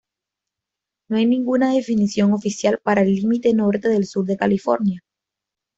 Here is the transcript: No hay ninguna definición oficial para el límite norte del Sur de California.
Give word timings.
No 1.09 1.17
hay 1.17 1.27
ninguna 1.27 1.75
definición 1.75 2.33
oficial 2.33 2.79
para 2.83 3.01
el 3.01 3.13
límite 3.13 3.53
norte 3.53 3.87
del 3.87 4.07
Sur 4.07 4.25
de 4.25 4.35
California. 4.35 5.01